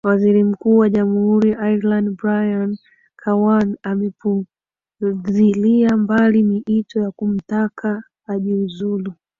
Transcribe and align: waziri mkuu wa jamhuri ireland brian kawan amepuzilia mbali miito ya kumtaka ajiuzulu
waziri 0.03 0.43
mkuu 0.43 0.77
wa 0.77 0.89
jamhuri 0.89 1.51
ireland 1.51 2.17
brian 2.17 2.77
kawan 3.15 3.77
amepuzilia 3.83 5.97
mbali 5.97 6.43
miito 6.43 6.99
ya 6.99 7.11
kumtaka 7.11 8.03
ajiuzulu 8.27 9.13